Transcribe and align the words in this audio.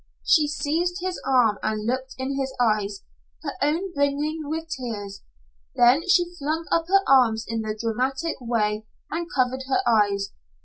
She 0.25 0.47
seized 0.47 0.95
his 0.99 1.21
arm 1.27 1.59
and 1.61 1.85
looked 1.85 2.15
in 2.17 2.35
his 2.35 2.55
eyes, 2.59 3.03
her 3.43 3.51
own 3.61 3.93
brimming 3.93 4.41
with 4.49 4.67
tears. 4.67 5.21
Then 5.75 6.07
she 6.09 6.33
flung 6.39 6.65
up 6.71 6.87
her 6.87 7.07
arms 7.07 7.45
in 7.47 7.63
her 7.63 7.75
dramatic 7.79 8.37
way, 8.41 8.87
and 9.11 9.27
covered 9.35 9.65
her 9.67 9.81
eyes. 9.87 10.29